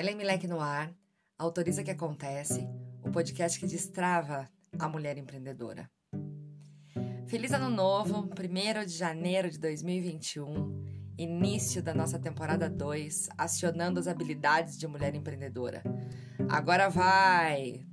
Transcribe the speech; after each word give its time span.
Ellen 0.00 0.16
Milek 0.16 0.46
no 0.46 0.62
ar, 0.62 0.90
autoriza 1.38 1.84
que 1.84 1.90
acontece, 1.90 2.66
o 3.04 3.10
podcast 3.10 3.60
que 3.60 3.66
destrava 3.66 4.48
a 4.78 4.88
mulher 4.88 5.18
empreendedora. 5.18 5.90
Feliz 7.26 7.52
ano 7.52 7.68
novo, 7.68 8.20
1 8.22 8.86
de 8.86 8.96
janeiro 8.96 9.50
de 9.50 9.58
2021, 9.58 10.86
início 11.18 11.82
da 11.82 11.92
nossa 11.92 12.18
temporada 12.18 12.66
2, 12.66 13.28
acionando 13.36 14.00
as 14.00 14.06
habilidades 14.06 14.78
de 14.78 14.86
mulher 14.86 15.14
empreendedora. 15.14 15.82
Agora 16.48 16.88
vai! 16.88 17.86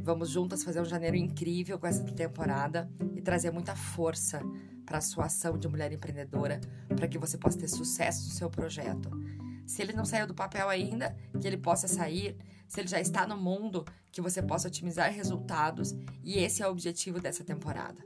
Vamos 0.00 0.30
juntas 0.30 0.64
fazer 0.64 0.80
um 0.80 0.84
janeiro 0.84 1.14
incrível 1.14 1.78
com 1.78 1.86
essa 1.86 2.02
temporada 2.02 2.90
e 3.14 3.22
trazer 3.22 3.52
muita 3.52 3.76
força 3.76 4.42
para 4.84 4.98
a 4.98 5.00
sua 5.00 5.26
ação 5.26 5.56
de 5.56 5.68
mulher 5.68 5.92
empreendedora, 5.92 6.60
para 6.88 7.06
que 7.06 7.18
você 7.18 7.38
possa 7.38 7.56
ter 7.56 7.68
sucesso 7.68 8.24
no 8.24 8.34
seu 8.34 8.50
projeto 8.50 9.21
se 9.66 9.82
ele 9.82 9.92
não 9.92 10.04
saiu 10.04 10.26
do 10.26 10.34
papel 10.34 10.68
ainda, 10.68 11.16
que 11.40 11.46
ele 11.46 11.56
possa 11.56 11.88
sair, 11.88 12.36
se 12.68 12.80
ele 12.80 12.88
já 12.88 13.00
está 13.00 13.26
no 13.26 13.36
mundo, 13.36 13.84
que 14.10 14.20
você 14.20 14.42
possa 14.42 14.68
otimizar 14.68 15.12
resultados, 15.12 15.94
e 16.22 16.38
esse 16.38 16.62
é 16.62 16.66
o 16.66 16.70
objetivo 16.70 17.20
dessa 17.20 17.44
temporada. 17.44 18.02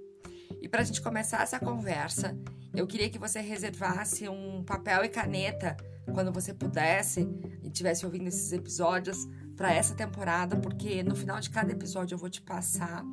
E 0.61 0.69
para 0.69 0.83
a 0.83 0.85
gente 0.85 1.01
começar 1.01 1.43
essa 1.43 1.59
conversa, 1.61 2.37
eu 2.75 2.87
queria 2.87 3.09
que 3.09 3.19
você 3.19 3.41
reservasse 3.41 4.29
um 4.29 4.63
papel 4.65 5.05
e 5.05 5.09
caneta 5.09 5.77
quando 6.13 6.33
você 6.33 6.53
pudesse 6.53 7.29
e 7.63 7.69
estivesse 7.69 8.05
ouvindo 8.05 8.29
esses 8.29 8.53
episódios 8.53 9.27
para 9.57 9.73
essa 9.73 9.95
temporada, 9.95 10.57
porque 10.57 11.03
no 11.03 11.17
final 11.17 11.41
de 11.41 11.51
cada 11.51 11.73
episódio 11.73 12.15
eu 12.15 12.19
vou 12.19 12.29
te 12.29 12.43
passar 12.43 13.05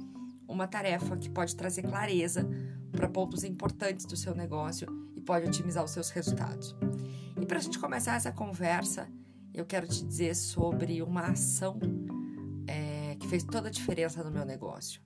uma 0.48 0.68
tarefa 0.68 1.18
que 1.18 1.30
pode 1.30 1.56
trazer 1.56 1.84
clareza 1.84 2.48
para 2.92 3.10
pontos 3.10 3.44
importantes 3.44 4.06
do 4.06 4.16
seu 4.16 4.36
negócio 4.36 4.88
e 5.16 5.22
pode 5.22 5.48
otimizar 5.48 5.84
os 5.84 5.92
seus 5.92 6.10
resultados. 6.10 6.76
E 7.44 7.46
para 7.46 7.58
a 7.58 7.62
gente 7.62 7.78
começar 7.78 8.16
essa 8.16 8.32
conversa, 8.32 9.12
eu 9.54 9.66
quero 9.66 9.86
te 9.86 10.02
dizer 10.06 10.34
sobre 10.34 11.02
uma 11.02 11.24
ação 11.24 11.78
é, 12.66 13.18
que 13.20 13.28
fez 13.28 13.44
toda 13.44 13.68
a 13.68 13.70
diferença 13.70 14.24
no 14.24 14.32
meu 14.32 14.46
negócio. 14.46 15.02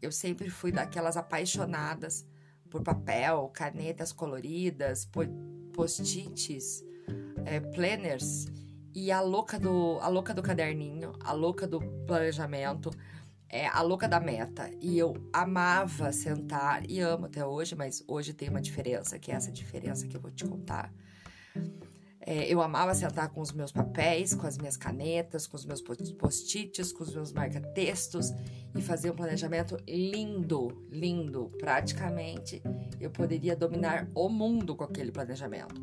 Eu 0.00 0.12
sempre 0.12 0.48
fui 0.50 0.70
daquelas 0.70 1.16
apaixonadas 1.16 2.24
por 2.70 2.84
papel, 2.84 3.50
canetas 3.52 4.12
coloridas, 4.12 5.10
post-its, 5.72 6.84
é, 7.44 7.58
planners 7.58 8.46
e 8.94 9.10
a 9.10 9.20
louca 9.20 9.58
do 9.58 9.98
a 10.00 10.06
louca 10.06 10.32
do 10.32 10.42
caderninho, 10.42 11.12
a 11.18 11.32
louca 11.32 11.66
do 11.66 11.80
planejamento, 12.06 12.88
é, 13.48 13.66
a 13.66 13.82
louca 13.82 14.06
da 14.06 14.20
meta. 14.20 14.70
E 14.80 14.96
eu 14.96 15.12
amava 15.32 16.12
sentar 16.12 16.88
e 16.88 17.00
amo 17.00 17.26
até 17.26 17.44
hoje, 17.44 17.74
mas 17.74 18.04
hoje 18.06 18.32
tem 18.32 18.48
uma 18.48 18.60
diferença, 18.60 19.18
que 19.18 19.32
é 19.32 19.34
essa 19.34 19.50
diferença 19.50 20.06
que 20.06 20.16
eu 20.16 20.20
vou 20.20 20.30
te 20.30 20.44
contar. 20.44 20.94
É, 22.30 22.46
eu 22.46 22.60
amava 22.60 22.94
sentar 22.94 23.30
com 23.30 23.40
os 23.40 23.52
meus 23.52 23.72
papéis, 23.72 24.34
com 24.34 24.46
as 24.46 24.58
minhas 24.58 24.76
canetas, 24.76 25.46
com 25.46 25.56
os 25.56 25.64
meus 25.64 25.80
post-its, 25.80 26.92
com 26.92 27.02
os 27.02 27.14
meus 27.14 27.32
marca-textos 27.32 28.34
e 28.76 28.82
fazer 28.82 29.10
um 29.10 29.16
planejamento 29.16 29.78
lindo, 29.88 30.86
lindo. 30.90 31.50
Praticamente 31.58 32.62
eu 33.00 33.10
poderia 33.10 33.56
dominar 33.56 34.10
o 34.14 34.28
mundo 34.28 34.76
com 34.76 34.84
aquele 34.84 35.10
planejamento. 35.10 35.82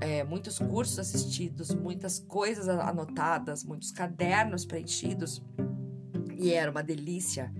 É, 0.00 0.24
muitos 0.24 0.58
cursos 0.58 0.98
assistidos, 0.98 1.72
muitas 1.72 2.18
coisas 2.18 2.68
anotadas, 2.68 3.62
muitos 3.62 3.92
cadernos 3.92 4.64
preenchidos 4.64 5.40
e 6.36 6.52
era 6.52 6.72
uma 6.72 6.82
delícia 6.82 7.54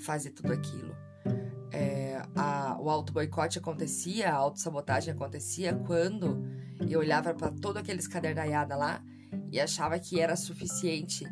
fazer 0.00 0.32
tudo 0.32 0.52
aquilo. 0.52 0.94
É, 1.72 2.20
a, 2.34 2.76
o 2.78 2.90
auto-boicote 2.90 3.58
acontecia, 3.58 4.30
a 4.30 4.34
auto-sabotagem 4.34 5.14
acontecia 5.14 5.74
quando 5.74 6.44
eu 6.88 7.00
olhava 7.00 7.34
para 7.34 7.50
todo 7.50 7.78
aquele 7.78 7.98
escadernaiada 7.98 8.76
lá 8.76 9.02
e 9.50 9.60
achava 9.60 9.98
que 9.98 10.20
era 10.20 10.36
suficiente 10.36 11.24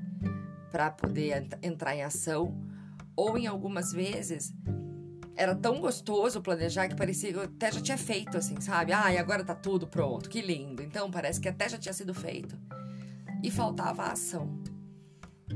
para 0.71 0.91
poder 0.91 1.43
ent 1.43 1.53
entrar 1.63 1.95
em 1.95 2.03
ação. 2.03 2.61
Ou 3.17 3.39
em 3.39 3.47
algumas 3.47 3.93
vezes 3.93 4.53
era 5.37 5.55
tão 5.55 5.81
gostoso 5.81 6.41
planejar 6.41 6.89
que 6.89 6.97
parecia 6.97 7.33
que 7.33 7.39
eu 7.39 7.43
até 7.43 7.71
já 7.71 7.81
tinha 7.81 7.99
feito, 7.99 8.37
assim, 8.37 8.61
sabe? 8.61 8.93
Ah, 8.93 9.13
e 9.13 9.19
agora 9.19 9.45
tá 9.45 9.55
tudo 9.55 9.87
pronto, 9.87 10.29
que 10.29 10.41
lindo. 10.41 10.83
Então 10.83 11.11
parece 11.11 11.41
que 11.41 11.49
até 11.49 11.69
já 11.69 11.79
tinha 11.79 11.93
sido 11.93 12.15
feito. 12.15 12.59
E 13.43 13.51
faltava 13.51 14.03
a 14.03 14.13
ação. 14.13 14.63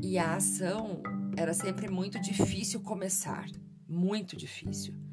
E 0.02 0.18
a 0.18 0.36
ação 0.36 1.02
era 1.36 1.54
sempre 1.54 1.88
muito 1.88 2.20
difícil 2.20 2.80
começar, 2.80 3.46
muito 3.88 4.36
difícil 4.36 5.07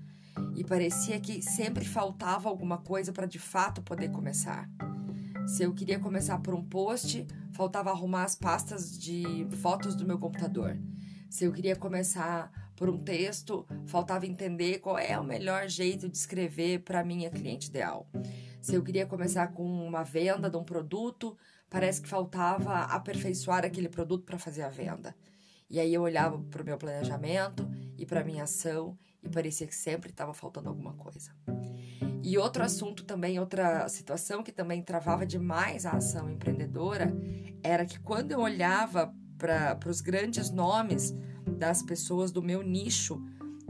e 0.56 0.64
parecia 0.64 1.20
que 1.20 1.42
sempre 1.42 1.86
faltava 1.86 2.50
alguma 2.50 2.78
coisa 2.78 3.12
para 3.12 3.26
de 3.26 3.40
fato 3.40 3.82
poder 3.82 4.10
começar. 4.10 4.70
Se 5.48 5.64
eu 5.64 5.74
queria 5.74 6.00
começar 6.00 6.40
por 6.40 6.56
um 6.56 6.64
post, 6.64 7.26
faltava 7.52 7.92
arrumar 7.92 8.24
as 8.24 8.36
pastas 8.36 8.98
de 8.98 9.48
fotos 9.62 9.96
do 9.96 10.06
meu 10.06 10.18
computador. 10.18 10.78
Se 11.30 11.46
eu 11.46 11.52
queria 11.52 11.76
começar 11.76 12.52
por 12.76 12.90
um 12.90 12.98
texto, 12.98 13.66
faltava 13.86 14.26
entender 14.26 14.80
qual 14.80 14.98
é 14.98 15.18
o 15.20 15.24
melhor 15.24 15.68
jeito 15.68 16.10
de 16.10 16.18
escrever 16.18 16.80
para 16.80 17.04
minha 17.04 17.30
cliente 17.30 17.70
ideal. 17.70 18.10
Se 18.62 18.74
eu 18.74 18.84
queria 18.84 19.06
começar 19.06 19.48
com 19.50 19.64
uma 19.64 20.04
venda 20.04 20.50
de 20.50 20.58
um 20.58 20.64
produto, 20.64 21.38
parece 21.70 22.02
que 22.02 22.10
faltava 22.10 22.82
aperfeiçoar 22.84 23.64
aquele 23.64 23.88
produto 23.88 24.26
para 24.26 24.40
fazer 24.40 24.64
a 24.64 24.70
venda. 24.70 25.16
E 25.70 25.80
aí 25.80 25.94
eu 25.94 26.02
olhava 26.02 26.38
para 26.50 26.62
o 26.62 26.66
meu 26.66 26.78
planejamento 26.78 27.70
e 27.98 28.06
para 28.06 28.24
minha 28.24 28.44
ação 28.44 28.98
e 29.26 29.30
parecia 29.30 29.66
que 29.66 29.76
sempre 29.76 30.12
estava 30.12 30.34
faltando 30.34 30.70
alguma 30.70 30.94
coisa. 30.94 31.32
E 32.24 32.38
outro 32.38 32.64
assunto 32.64 33.04
também, 33.04 33.40
outra 33.40 33.88
situação 33.90 34.44
que 34.44 34.52
também 34.52 34.82
travava 34.82 35.26
demais 35.26 35.86
a 35.86 35.92
ação 35.92 36.30
empreendedora, 36.30 37.14
era 37.62 37.86
que 37.86 38.00
quando 38.00 38.32
eu 38.32 38.40
olhava 38.40 39.14
para 39.38 39.78
os 39.88 40.02
grandes 40.02 40.50
nomes 40.50 41.14
das 41.58 41.84
pessoas 41.84 42.32
do 42.32 42.42
meu 42.42 42.62
nicho, 42.62 43.22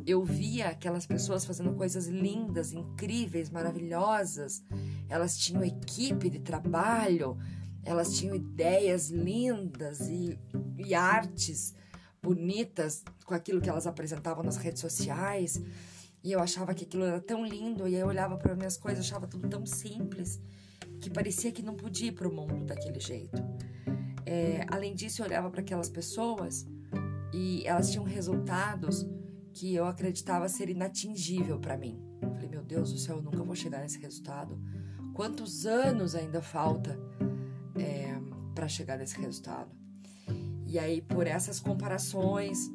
eu 0.05 0.23
via 0.23 0.69
aquelas 0.69 1.05
pessoas 1.05 1.45
fazendo 1.45 1.73
coisas 1.73 2.07
lindas, 2.07 2.71
incríveis, 2.71 3.49
maravilhosas. 3.49 4.63
Elas 5.09 5.37
tinham 5.37 5.63
equipe 5.63 6.29
de 6.29 6.39
trabalho, 6.39 7.37
elas 7.83 8.17
tinham 8.17 8.35
ideias 8.35 9.09
lindas 9.09 10.01
e, 10.07 10.39
e 10.77 10.93
artes 10.93 11.73
bonitas 12.25 13.03
com 13.23 13.35
aquilo 13.35 13.61
que 13.61 13.69
elas 13.69 13.85
apresentavam 13.85 14.43
nas 14.43 14.57
redes 14.57 14.81
sociais. 14.81 15.61
E 16.23 16.31
eu 16.31 16.39
achava 16.39 16.73
que 16.73 16.83
aquilo 16.83 17.03
era 17.03 17.21
tão 17.21 17.45
lindo. 17.45 17.87
E 17.87 17.95
aí 17.95 18.01
eu 18.01 18.07
olhava 18.07 18.35
para 18.35 18.55
minhas 18.55 18.75
coisas, 18.75 19.05
achava 19.05 19.27
tudo 19.27 19.47
tão 19.47 19.63
simples 19.65 20.41
que 20.99 21.09
parecia 21.09 21.51
que 21.51 21.61
não 21.61 21.75
podia 21.75 22.07
ir 22.07 22.13
para 22.13 22.27
o 22.27 22.33
mundo 22.33 22.65
daquele 22.65 22.99
jeito. 22.99 23.37
É, 24.25 24.65
além 24.69 24.95
disso, 24.95 25.21
eu 25.21 25.27
olhava 25.27 25.51
para 25.51 25.61
aquelas 25.61 25.87
pessoas 25.87 26.65
e 27.31 27.63
elas 27.67 27.91
tinham 27.91 28.03
resultados 28.03 29.05
que 29.53 29.75
eu 29.75 29.85
acreditava 29.85 30.49
ser 30.49 30.67
inatingível 30.67 31.59
para 31.59 31.77
mim. 31.77 32.01
Eu 32.21 32.31
falei, 32.31 32.49
meu 32.49 32.63
Deus 32.63 32.91
do 32.91 32.97
céu, 32.97 33.17
eu 33.17 33.21
nunca 33.21 33.43
vou 33.43 33.55
chegar 33.55 33.81
nesse 33.81 33.99
resultado. 33.99 34.59
Quantos 35.13 35.65
anos 35.67 36.15
ainda 36.15 36.41
falta 36.41 36.99
é, 37.77 38.17
para 38.55 38.67
chegar 38.67 38.97
nesse 38.97 39.19
resultado? 39.21 39.84
E 40.75 40.79
aí, 40.79 41.01
por 41.01 41.25
essas 41.25 41.57
comparações, 41.57 42.69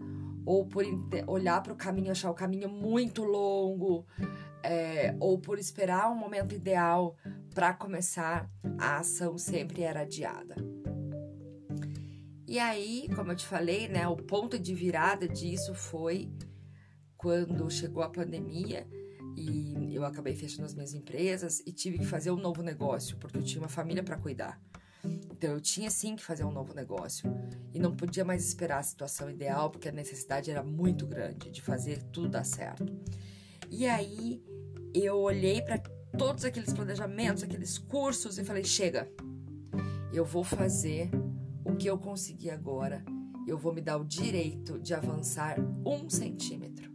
ou 0.47 0.65
por 0.65 0.83
olhar 1.27 1.62
para 1.62 1.75
o 1.75 1.77
caminho, 1.77 2.11
achar 2.11 2.31
o 2.31 2.34
caminho 2.34 2.66
muito 2.66 3.22
longo, 3.22 4.06
é, 4.62 5.15
ou 5.21 5.38
por 5.38 5.59
esperar 5.59 6.11
um 6.11 6.15
momento 6.15 6.55
ideal 6.55 7.15
para 7.55 7.75
começar, 7.75 8.50
a 8.78 9.00
ação 9.00 9.37
sempre 9.37 9.83
era 9.83 10.00
adiada. 10.00 10.56
E 12.49 12.59
aí, 12.59 13.06
como 13.15 13.33
eu 13.33 13.37
te 13.37 13.47
falei, 13.47 13.87
né, 13.87 14.09
o 14.09 14.17
ponto 14.17 14.59
de 14.59 14.75
virada 14.75 15.28
disso 15.28 15.75
foi 15.75 16.32
quando 17.19 17.71
chegou 17.71 18.03
a 18.03 18.09
pandemia 18.09 18.88
e 19.37 19.94
eu 19.94 20.06
acabei 20.06 20.35
fechando 20.35 20.64
as 20.64 20.73
minhas 20.73 20.94
empresas 20.94 21.61
e 21.67 21.70
tive 21.70 21.99
que 21.99 22.06
fazer 22.06 22.31
um 22.31 22.41
novo 22.41 22.62
negócio, 22.62 23.19
porque 23.19 23.37
eu 23.37 23.43
tinha 23.43 23.61
uma 23.61 23.69
família 23.69 24.03
para 24.03 24.17
cuidar. 24.17 24.58
Então 25.40 25.52
eu 25.52 25.60
tinha 25.62 25.90
sim 25.90 26.16
que 26.16 26.22
fazer 26.22 26.44
um 26.44 26.52
novo 26.52 26.75
negócio 26.75 27.34
e 27.72 27.78
não 27.78 27.96
podia 27.96 28.22
mais 28.22 28.46
esperar 28.46 28.81
a 28.81 28.82
situação 28.82 29.31
ideal 29.31 29.70
porque 29.70 29.88
a 29.88 29.92
necessidade 29.92 30.50
era 30.50 30.62
muito 30.62 31.06
grande 31.06 31.50
de 31.50 31.62
fazer 31.62 32.02
tudo 32.12 32.28
dar 32.28 32.44
certo. 32.44 32.84
E 33.70 33.87
aí 33.87 34.44
eu 34.92 35.16
olhei 35.16 35.62
para 35.62 35.78
todos 36.19 36.44
aqueles 36.44 36.75
planejamentos, 36.75 37.42
aqueles 37.42 37.78
cursos 37.78 38.37
e 38.37 38.44
falei: 38.44 38.64
chega, 38.64 39.10
eu 40.12 40.26
vou 40.26 40.44
fazer 40.44 41.10
o 41.64 41.75
que 41.75 41.88
eu 41.88 41.96
consegui 41.96 42.50
agora. 42.50 43.02
Eu 43.48 43.56
vou 43.56 43.72
me 43.72 43.81
dar 43.81 43.96
o 43.96 44.04
direito 44.04 44.78
de 44.78 44.93
avançar 44.93 45.58
um 45.86 46.10
centímetro. 46.10 46.93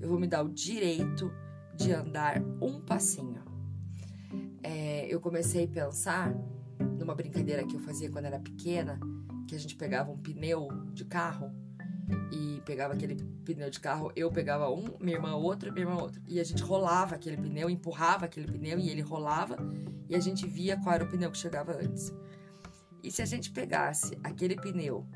Eu 0.00 0.08
vou 0.08 0.20
me 0.20 0.28
dar 0.28 0.44
o 0.44 0.48
direito 0.48 1.28
de 1.74 1.92
andar 1.92 2.40
um 2.62 2.80
passinho. 2.80 3.42
É, 4.62 5.12
eu 5.12 5.20
comecei 5.20 5.64
a 5.64 5.68
pensar 5.68 6.32
numa 6.98 7.14
brincadeira 7.14 7.64
que 7.64 7.76
eu 7.76 7.80
fazia 7.80 8.10
quando 8.10 8.26
era 8.26 8.38
pequena, 8.38 8.98
que 9.48 9.54
a 9.54 9.58
gente 9.58 9.76
pegava 9.76 10.10
um 10.10 10.18
pneu 10.18 10.68
de 10.92 11.04
carro 11.04 11.50
e 12.30 12.60
pegava 12.64 12.94
aquele 12.94 13.16
pneu 13.44 13.70
de 13.70 13.80
carro, 13.80 14.12
eu 14.14 14.30
pegava 14.30 14.70
um, 14.70 14.96
minha 15.00 15.16
irmã 15.16 15.34
outro, 15.34 15.72
minha 15.72 15.86
irmã 15.86 16.00
outro. 16.00 16.20
E 16.26 16.40
a 16.40 16.44
gente 16.44 16.62
rolava 16.62 17.14
aquele 17.14 17.36
pneu, 17.36 17.70
empurrava 17.70 18.26
aquele 18.26 18.46
pneu 18.46 18.78
e 18.78 18.90
ele 18.90 19.02
rolava 19.02 19.56
e 20.08 20.14
a 20.14 20.20
gente 20.20 20.46
via 20.46 20.76
qual 20.76 20.94
era 20.94 21.04
o 21.04 21.08
pneu 21.08 21.30
que 21.30 21.38
chegava 21.38 21.72
antes. 21.72 22.12
E 23.02 23.10
se 23.10 23.22
a 23.22 23.26
gente 23.26 23.50
pegasse 23.50 24.18
aquele 24.22 24.56
pneu 24.56 25.06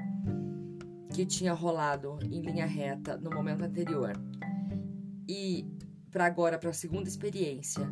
que 1.13 1.25
tinha 1.25 1.53
rolado 1.53 2.19
em 2.23 2.41
linha 2.41 2.67
reta 2.67 3.17
no 3.17 3.31
momento 3.31 3.63
anterior 3.63 4.13
e 5.29 5.67
para 6.11 6.25
agora, 6.25 6.59
para 6.59 6.71
a 6.71 6.75
segunda 6.75 7.09
experiência, 7.09 7.91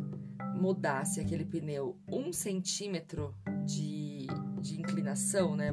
mudasse 0.55 1.19
aquele 1.19 1.45
pneu 1.45 1.99
um 2.11 2.33
centímetro 2.33 3.35
de, 3.67 4.25
de 4.61 4.79
inclinação, 4.79 5.55
né? 5.55 5.69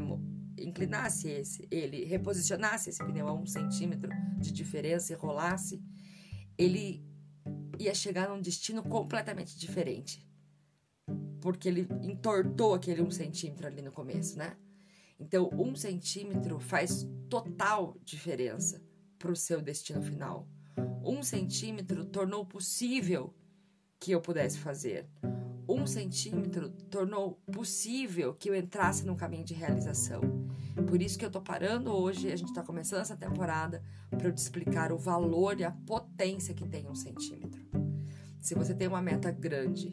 Inclinasse 0.58 1.28
esse, 1.28 1.66
ele 1.70 2.04
reposicionasse 2.04 2.90
esse 2.90 3.04
pneu 3.04 3.28
a 3.28 3.32
um 3.32 3.46
centímetro 3.46 4.10
de 4.38 4.52
diferença 4.52 5.12
e 5.12 5.16
rolasse, 5.16 5.82
ele 6.58 7.04
ia 7.78 7.94
chegar 7.94 8.28
num 8.28 8.40
destino 8.40 8.82
completamente 8.82 9.58
diferente. 9.58 10.28
Porque 11.40 11.68
ele 11.68 11.86
entortou 12.02 12.74
aquele 12.74 13.02
um 13.02 13.10
centímetro 13.10 13.66
ali 13.66 13.82
no 13.82 13.92
começo, 13.92 14.36
né? 14.36 14.56
Então, 15.18 15.50
um 15.52 15.74
centímetro 15.76 16.58
faz 16.58 17.06
total 17.28 17.96
diferença 18.02 18.82
para 19.18 19.30
o 19.30 19.36
seu 19.36 19.60
destino 19.60 20.02
final. 20.02 20.48
Um 21.04 21.22
centímetro 21.22 22.04
tornou 22.04 22.44
possível 22.44 23.34
que 24.00 24.10
eu 24.10 24.20
pudesse 24.20 24.58
fazer. 24.58 25.08
Um 25.84 25.86
centímetro 25.86 26.70
tornou 26.90 27.32
possível 27.52 28.32
que 28.32 28.48
eu 28.48 28.54
entrasse 28.54 29.04
num 29.04 29.14
caminho 29.14 29.44
de 29.44 29.52
realização. 29.52 30.22
Por 30.88 31.02
isso 31.02 31.18
que 31.18 31.26
eu 31.26 31.30
tô 31.30 31.42
parando 31.42 31.92
hoje, 31.92 32.32
a 32.32 32.36
gente 32.36 32.54
tá 32.54 32.62
começando 32.62 33.02
essa 33.02 33.14
temporada 33.14 33.84
para 34.08 34.26
eu 34.26 34.32
te 34.32 34.38
explicar 34.38 34.92
o 34.92 34.96
valor 34.96 35.60
e 35.60 35.64
a 35.64 35.70
potência 35.70 36.54
que 36.54 36.66
tem 36.66 36.88
um 36.88 36.94
centímetro. 36.94 37.60
Se 38.40 38.54
você 38.54 38.74
tem 38.74 38.88
uma 38.88 39.02
meta 39.02 39.30
grande 39.30 39.92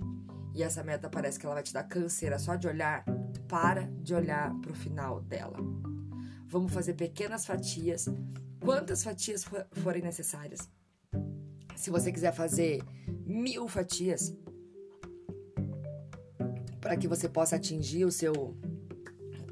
e 0.55 0.63
essa 0.63 0.81
meta 0.81 1.09
parece 1.09 1.37
que 1.37 1.45
ela 1.45 1.55
vai 1.55 1.63
te 1.63 1.73
dar 1.73 1.83
canseira 1.83 2.39
só 2.39 2.55
de 2.55 2.69
olhar, 2.69 3.03
para 3.49 3.81
de 4.01 4.15
olhar 4.15 4.57
para 4.61 4.71
o 4.71 4.75
final 4.75 5.19
dela. 5.21 5.57
Vamos 6.47 6.71
fazer 6.73 6.93
pequenas 6.93 7.45
fatias, 7.45 8.07
quantas 8.61 9.03
fatias 9.03 9.43
forem 9.73 10.01
necessárias. 10.01 10.71
Se 11.75 11.89
você 11.89 12.13
quiser 12.13 12.33
fazer 12.33 12.81
mil 13.25 13.67
fatias 13.67 14.33
para 16.91 16.97
que 16.97 17.07
você 17.07 17.29
possa 17.29 17.55
atingir 17.55 18.03
o 18.03 18.11
seu 18.11 18.53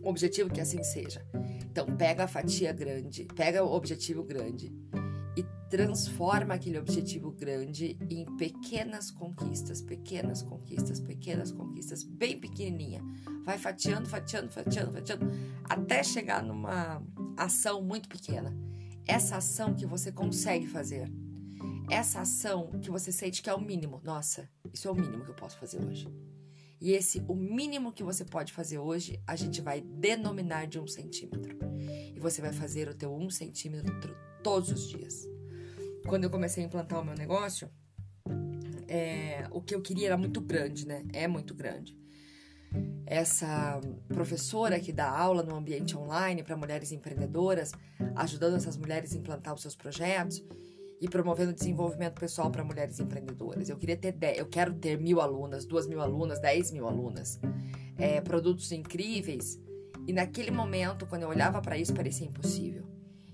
objetivo, 0.04 0.50
que 0.50 0.60
assim 0.60 0.84
seja. 0.84 1.26
Então, 1.72 1.86
pega 1.96 2.26
a 2.26 2.28
fatia 2.28 2.74
grande, 2.74 3.24
pega 3.34 3.64
o 3.64 3.72
objetivo 3.72 4.26
grande 4.26 4.76
e 5.38 5.46
transforma 5.70 6.56
aquele 6.56 6.78
objetivo 6.78 7.32
grande 7.32 7.98
em 8.10 8.26
pequenas 8.36 9.10
conquistas, 9.10 9.82
pequenas 9.82 10.42
conquistas, 10.42 11.00
pequenas 11.00 11.50
conquistas, 11.50 12.04
bem 12.04 12.38
pequenininha. 12.38 13.02
Vai 13.46 13.58
fatiando, 13.58 14.10
fatiando, 14.10 14.52
fatiando, 14.52 14.92
fatiando, 14.92 15.32
até 15.64 16.04
chegar 16.04 16.44
numa 16.44 17.02
ação 17.38 17.82
muito 17.82 18.10
pequena. 18.10 18.54
Essa 19.08 19.38
ação 19.38 19.74
que 19.74 19.86
você 19.86 20.12
consegue 20.12 20.68
fazer 20.68 21.10
essa 21.90 22.22
ação 22.22 22.70
que 22.82 22.92
você 22.92 23.12
sente 23.12 23.42
que 23.42 23.50
é 23.50 23.54
o 23.54 23.62
mínimo. 23.62 24.00
Nossa, 24.04 24.48
isso 24.74 24.88
é 24.88 24.92
o 24.92 24.96
mínimo 24.96 25.24
que 25.24 25.32
eu 25.32 25.36
posso 25.36 25.58
fazer 25.58 25.84
hoje. 25.84 26.08
E 26.82 26.94
esse, 26.94 27.24
o 27.28 27.36
mínimo 27.36 27.92
que 27.92 28.04
você 28.04 28.24
pode 28.24 28.54
fazer 28.54 28.78
hoje, 28.78 29.22
a 29.28 29.36
gente 29.36 29.62
vai 29.62 29.82
denominar 29.82 30.66
de 30.66 30.80
um 30.80 30.88
centímetro. 30.88 31.58
E 32.16 32.20
você 32.20 32.42
vai 32.42 32.54
fazer 32.54 32.88
o 32.88 32.94
teu 32.94 33.14
um 33.14 33.30
centímetro 33.30 34.16
todos 34.42 34.72
os 34.72 34.88
dias. 34.88 35.28
Quando 36.08 36.24
eu 36.24 36.30
comecei 36.30 36.64
a 36.64 36.68
implantar 36.68 37.02
o 37.02 37.06
meu 37.06 37.16
negócio, 37.16 37.70
é, 38.88 39.46
o 39.52 39.62
que 39.62 39.76
eu 39.76 39.82
queria 39.82 40.08
era 40.08 40.18
muito 40.18 40.40
grande, 40.40 40.88
né? 40.88 41.06
É 41.14 41.28
muito 41.28 41.54
grande. 41.54 42.00
Essa 43.06 43.80
professora 44.08 44.80
que 44.80 44.94
dá 44.94 45.10
aula 45.10 45.44
no 45.44 45.56
ambiente 45.56 45.98
online 45.98 46.44
para 46.44 46.56
mulheres 46.56 46.92
empreendedoras, 46.92 47.72
ajudando 48.16 48.56
essas 48.56 48.78
mulheres 48.78 49.14
a 49.14 49.18
implantar 49.18 49.54
os 49.54 49.62
seus 49.62 49.76
projetos, 49.76 50.44
e 51.00 51.08
promovendo 51.08 51.54
desenvolvimento 51.54 52.20
pessoal 52.20 52.52
para 52.52 52.64
mulheres 52.64 53.00
empreendedoras. 53.00 53.70
Eu 53.70 53.78
queria 53.78 53.96
ter, 53.96 54.16
eu 54.38 54.46
quero 54.48 54.74
ter 54.74 55.00
mil 55.00 55.22
alunas, 55.22 55.66
duas 55.66 55.88
mil 55.88 56.02
alunas, 56.02 56.40
dez 56.42 56.72
mil 56.72 56.88
alunas, 56.88 57.40
é, 57.98 58.20
produtos 58.20 58.72
incríveis. 58.72 59.60
E 60.08 60.14
naquele 60.14 60.52
momento, 60.52 61.06
quando 61.06 61.24
eu 61.24 61.30
olhava 61.30 61.62
para 61.62 61.78
isso, 61.78 61.94
parecia 61.94 62.28
impossível. 62.28 62.84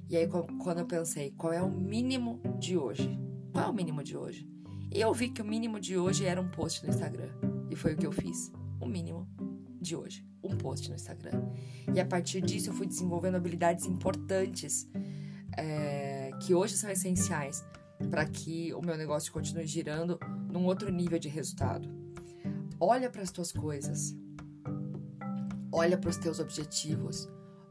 E 0.10 0.16
aí, 0.16 0.28
quando 0.28 0.80
eu 0.80 0.86
pensei, 0.86 1.32
qual 1.32 1.52
é 1.52 1.62
o 1.62 1.72
mínimo 1.72 2.40
de 2.60 2.78
hoje? 2.78 3.18
Qual 3.52 3.66
é 3.66 3.70
o 3.70 3.74
mínimo 3.74 4.04
de 4.04 4.16
hoje? 4.16 4.48
Eu 4.92 5.14
vi 5.14 5.30
que 5.30 5.42
o 5.42 5.46
mínimo 5.46 5.80
de 5.80 5.98
hoje 5.98 6.26
era 6.26 6.40
um 6.40 6.50
post 6.50 6.84
no 6.84 6.90
Instagram. 6.90 7.30
E 7.72 7.76
foi 7.76 7.94
o 7.94 7.98
que 7.98 8.06
eu 8.06 8.12
fiz. 8.12 8.52
O 8.80 8.86
mínimo 8.86 9.28
de 9.82 9.96
hoje. 9.96 10.24
Um 10.44 10.56
post 10.56 10.90
no 10.90 10.96
Instagram. 10.96 11.50
E 11.94 12.00
a 12.00 12.06
partir 12.06 12.42
disso, 12.42 12.70
eu 12.70 12.74
fui 12.74 12.86
desenvolvendo 12.86 13.36
habilidades 13.36 13.86
importantes. 13.86 14.88
É, 15.58 16.32
que 16.42 16.54
hoje 16.54 16.76
são 16.78 16.90
essenciais 16.90 17.64
para 18.10 18.26
que 18.26 18.74
o 18.74 18.82
meu 18.82 18.98
negócio 18.98 19.32
continue 19.32 19.66
girando 19.66 20.20
num 20.52 20.66
outro 20.66 20.92
nível 20.92 21.18
de 21.18 21.30
resultado. 21.30 21.90
Olha 22.80 23.10
para 23.10 23.22
as 23.22 23.32
tuas 23.32 23.52
coisas. 23.52 24.16
Olha 25.72 25.98
para 25.98 26.10
os 26.10 26.18
teus 26.18 26.40
objetivos. 26.40 27.28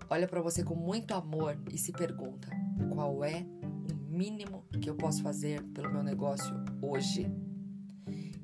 Olha 0.09 0.29
para 0.29 0.41
você 0.41 0.63
com 0.63 0.75
muito 0.75 1.15
amor 1.15 1.59
e 1.71 1.79
se 1.79 1.93
pergunta: 1.93 2.49
qual 2.93 3.25
é 3.25 3.47
o 3.91 3.95
mínimo 4.11 4.65
que 4.81 4.89
eu 4.89 4.95
posso 4.95 5.23
fazer 5.23 5.63
pelo 5.69 5.91
meu 5.91 6.03
negócio 6.03 6.55
hoje? 6.81 7.31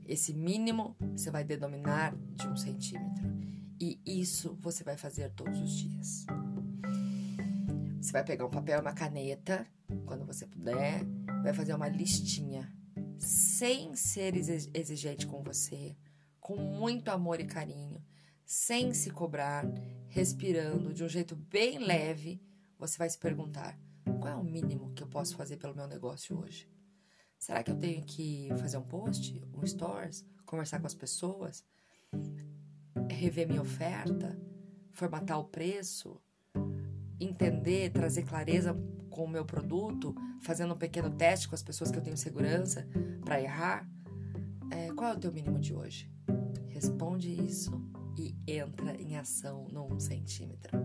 Esse 0.06 0.34
mínimo 0.34 0.96
você 1.16 1.30
vai 1.30 1.44
denominar 1.44 2.14
de 2.34 2.48
um 2.48 2.56
centímetro. 2.56 3.30
E 3.80 3.98
isso 4.04 4.58
você 4.60 4.84
vai 4.84 4.96
fazer 4.96 5.30
todos 5.30 5.58
os 5.60 5.70
dias. 5.70 6.26
Você 8.10 8.14
vai 8.14 8.24
pegar 8.24 8.44
um 8.44 8.50
papel 8.50 8.78
e 8.78 8.80
uma 8.80 8.92
caneta 8.92 9.64
quando 10.04 10.26
você 10.26 10.44
puder, 10.44 11.04
vai 11.44 11.54
fazer 11.54 11.72
uma 11.74 11.86
listinha 11.86 12.68
sem 13.16 13.94
ser 13.94 14.34
exigente 14.74 15.28
com 15.28 15.44
você, 15.44 15.96
com 16.40 16.56
muito 16.56 17.08
amor 17.08 17.38
e 17.38 17.46
carinho, 17.46 18.04
sem 18.44 18.92
se 18.92 19.12
cobrar, 19.12 19.64
respirando 20.08 20.92
de 20.92 21.04
um 21.04 21.08
jeito 21.08 21.36
bem 21.36 21.78
leve, 21.78 22.42
você 22.76 22.98
vai 22.98 23.08
se 23.08 23.16
perguntar: 23.16 23.78
qual 24.18 24.26
é 24.26 24.34
o 24.34 24.42
mínimo 24.42 24.92
que 24.92 25.04
eu 25.04 25.08
posso 25.08 25.36
fazer 25.36 25.58
pelo 25.58 25.76
meu 25.76 25.86
negócio 25.86 26.36
hoje? 26.36 26.68
Será 27.38 27.62
que 27.62 27.70
eu 27.70 27.78
tenho 27.78 28.04
que 28.04 28.48
fazer 28.58 28.76
um 28.76 28.88
post, 28.88 29.40
um 29.54 29.64
stories, 29.64 30.26
conversar 30.44 30.80
com 30.80 30.86
as 30.88 30.94
pessoas, 30.94 31.64
rever 33.08 33.46
minha 33.46 33.62
oferta, 33.62 34.36
formatar 34.90 35.38
o 35.38 35.44
preço, 35.44 36.20
entender, 37.20 37.90
trazer 37.90 38.22
clareza 38.24 38.76
com 39.10 39.24
o 39.24 39.28
meu 39.28 39.44
produto, 39.44 40.14
fazendo 40.40 40.74
um 40.74 40.78
pequeno 40.78 41.10
teste 41.10 41.48
com 41.48 41.54
as 41.54 41.62
pessoas 41.62 41.90
que 41.90 41.98
eu 41.98 42.02
tenho 42.02 42.16
segurança 42.16 42.86
para 43.24 43.40
errar? 43.40 43.88
É, 44.70 44.92
qual 44.92 45.10
é 45.10 45.14
o 45.14 45.18
teu 45.18 45.32
mínimo 45.32 45.58
de 45.58 45.74
hoje? 45.74 46.10
Responde 46.68 47.30
isso 47.30 47.72
e 48.16 48.34
entra 48.46 48.94
em 49.00 49.16
ação 49.16 49.66
no 49.70 49.92
1 49.94 50.00
centímetro. 50.00 50.78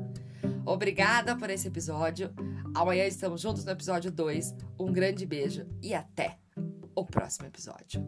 Obrigada 0.66 1.36
por 1.36 1.50
esse 1.50 1.68
episódio. 1.68 2.34
Amanhã 2.74 3.06
estamos 3.06 3.42
juntos 3.42 3.64
no 3.64 3.72
episódio 3.72 4.12
2. 4.12 4.56
Um 4.80 4.92
grande 4.92 5.26
beijo 5.26 5.66
e 5.82 5.94
até 5.94 6.40
o 6.96 7.06
próximo 7.06 7.48
episódio. 7.48 8.04